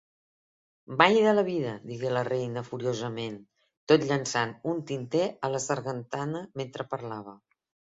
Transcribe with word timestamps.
'Mai 1.01 1.17
de 1.27 1.33
la 1.39 1.43
vida!', 1.49 1.73
digué 1.89 2.13
la 2.17 2.23
reina 2.29 2.63
furiosament, 2.69 3.37
tot 3.93 4.07
llançant 4.13 4.57
un 4.73 4.83
tinter 4.95 5.23
a 5.51 5.55
la 5.59 5.63
sargantana 5.69 6.45
mentre 6.65 6.91
parlava. 6.97 7.39